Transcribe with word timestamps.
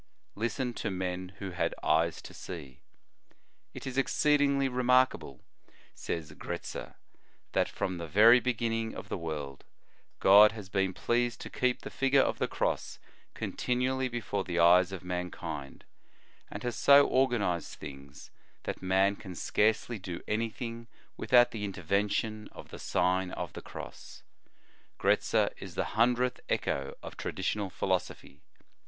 Listen 0.33 0.73
to 0.73 0.89
men 0.89 1.33
who 1.37 1.51
had 1.51 1.75
eyes 1.83 2.23
to 2.23 2.33
see. 2.33 2.81
"It 3.75 3.85
is 3.85 3.99
exceedingly 3.99 4.67
remarkable," 4.67 5.41
says 5.93 6.31
Gret 6.31 6.65
zer, 6.65 6.95
"that, 7.51 7.69
from 7.69 7.99
the 7.99 8.07
very 8.07 8.39
beginning 8.39 8.95
of 8.95 9.09
the 9.09 9.17
world, 9.19 9.63
God 10.19 10.53
has 10.53 10.69
been 10.69 10.95
pleased 10.95 11.39
to 11.41 11.51
keep 11.51 11.81
the 11.83 11.91
figure 11.91 12.19
of 12.23 12.39
the 12.39 12.47
Cross 12.47 12.97
continually 13.35 14.07
before 14.09 14.43
the 14.43 14.57
eyes 14.57 14.91
In 14.91 14.97
the 14.97 15.05
Nineteenth 15.05 15.35
Century. 15.35 15.49
121 16.49 16.59
of 16.59 16.61
mankind, 16.63 16.63
and 16.63 16.63
has 16.63 16.75
so 16.75 17.07
organized 17.07 17.77
things 17.77 18.31
that 18.63 18.81
man 18.81 19.15
can 19.15 19.35
scarcely 19.35 19.99
do 19.99 20.19
anything 20.27 20.87
without 21.15 21.51
the 21.51 21.63
intervention 21.63 22.49
of 22.53 22.69
the 22.69 22.79
Sign 22.79 23.29
of 23.33 23.53
the 23.53 23.61
Cross."* 23.61 24.23
Gretzer 24.97 25.51
is 25.57 25.75
the 25.75 25.93
hundredth 25.95 26.39
echo 26.49 26.95
of 27.03 27.15
traditional 27.17 27.69
philosophy. 27.69 28.41